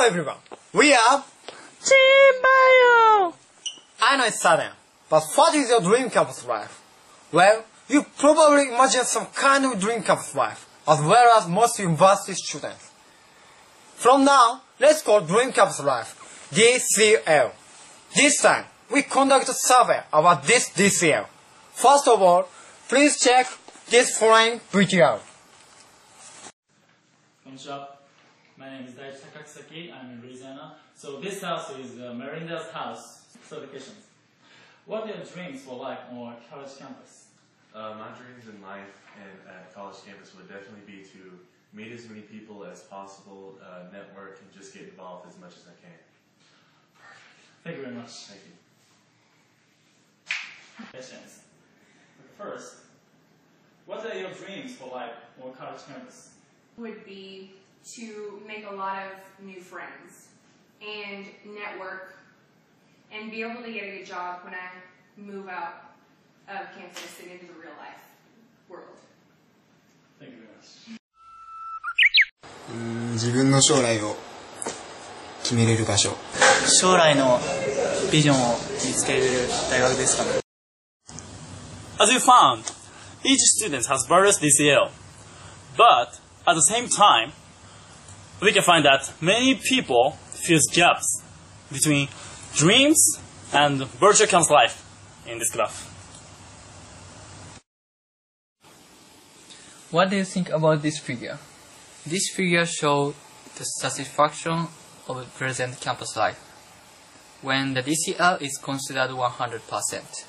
[0.00, 0.36] Hello everyone.
[0.72, 1.22] We are
[1.84, 3.34] Team Bio!
[4.00, 4.70] I know it's sudden,
[5.10, 6.80] but what is your dream campus life?
[7.30, 12.32] Well, you probably imagine some kind of dream campus life, as well as most university
[12.32, 12.90] students.
[13.96, 17.52] From now, let's call dream campus life DCL.
[18.14, 21.26] This time, we conduct a survey about this DCL.
[21.72, 22.48] First of all,
[22.88, 23.46] please check
[23.90, 25.20] this following VTR.
[27.44, 27.99] こんにちは。
[28.57, 29.93] My name is Daichi Takakisaki.
[29.93, 30.75] I'm in Louisiana.
[30.95, 33.25] So this house is uh, Marinda's house.
[33.47, 34.05] So the questions.
[34.85, 37.27] What are your dreams for life on our college campus?
[37.73, 41.39] Uh, my dreams in life and at college campus would definitely be to
[41.73, 45.63] meet as many people as possible, uh, network, and just get involved as much as
[45.67, 45.97] I can.
[47.63, 48.11] Thank you very much.
[48.11, 48.55] Thank you.
[50.91, 51.41] Questions.
[52.37, 52.75] First,
[53.85, 56.31] what are your dreams for life on college campus?
[56.77, 57.51] would be
[57.96, 60.28] to make a lot of new friends
[60.80, 62.18] and network
[63.12, 64.68] and be able to get a good job when I
[65.16, 65.94] move out
[66.48, 68.02] of campus and into the real life
[68.68, 68.98] world.
[70.18, 71.00] Thank you very much.
[72.68, 74.16] うーん自分の将来を
[75.42, 76.16] 決めれる場所
[76.80, 77.38] 将来の
[78.10, 79.24] ビジョンを見つけれる
[79.70, 80.40] 大学ですかね。
[81.98, 82.64] As we found,
[83.24, 84.90] each student has various DCL.
[85.76, 87.32] But at the same time,
[88.41, 91.21] we can find that many people feel gaps
[91.71, 92.07] between
[92.55, 93.19] dreams
[93.53, 93.79] and
[94.27, 94.83] campus life
[95.27, 95.87] in this graph.
[99.91, 101.37] What do you think about this figure?
[102.05, 103.13] This figure shows
[103.57, 104.67] the satisfaction
[105.07, 106.39] of present campus life
[107.41, 110.25] when the DCL is considered 100%.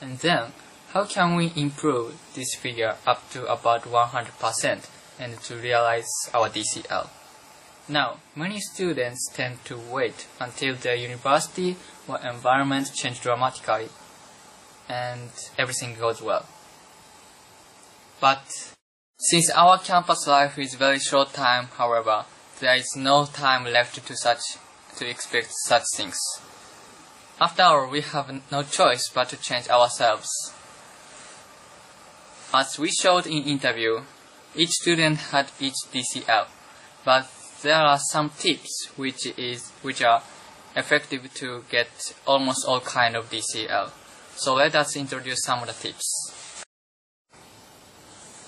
[0.00, 0.52] And then,
[0.92, 4.88] how can we improve this figure up to about 100%
[5.18, 7.08] and to realize our DCL?
[7.88, 11.76] Now, many students tend to wait until their university
[12.08, 13.88] or environment change dramatically
[14.88, 16.46] and everything goes well.
[18.20, 18.74] But
[19.18, 22.24] since our campus life is very short time, however,
[22.60, 24.40] there is no time left to such
[24.96, 26.18] to expect such things.
[27.40, 30.30] After all, we have no choice but to change ourselves.
[32.52, 34.00] As we showed in interview,
[34.54, 36.46] each student had each DCL,
[37.04, 37.28] but
[37.62, 40.22] there are some tips which is which are
[40.74, 41.88] effective to get
[42.26, 43.90] almost all kind of DCL.
[44.36, 46.64] So let us introduce some of the tips.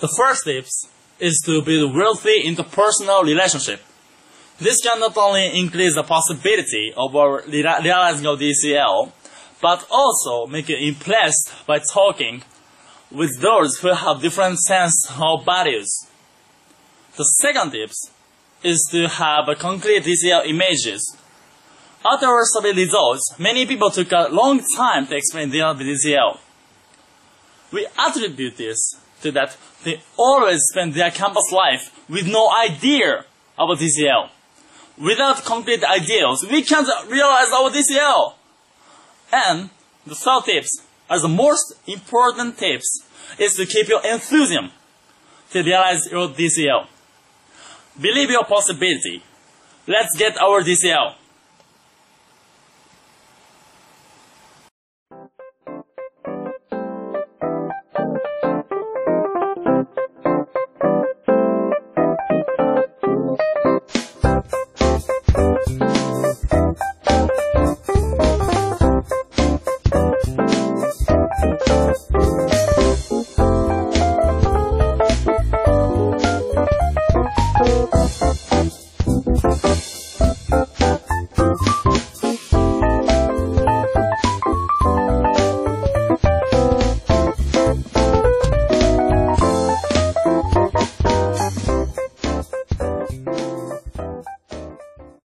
[0.00, 0.88] The first tips
[1.18, 3.80] is to build wealthy interpersonal relationship.
[4.58, 9.12] This can not only increase the possibility of our realizing of DCL,
[9.62, 12.42] but also make you impressed by talking
[13.10, 16.06] with those who have different sense of values.
[17.16, 18.10] The second tips
[18.62, 21.16] is to have concrete DCL images.
[22.04, 26.38] After our survey results, many people took a long time to explain their DCL.
[27.72, 33.24] We attribute this to that they always spend their campus life with no idea
[33.58, 34.30] about DCL.
[34.98, 38.34] Without concrete ideals, we can't realize our DCL.
[39.32, 39.70] And
[40.06, 43.02] the third tips, as the most important tips,
[43.38, 44.70] is to keep your enthusiasm
[45.52, 46.86] to realize your DCL.
[47.98, 49.22] Believe your possibility.
[49.86, 51.14] Let's get our DCL.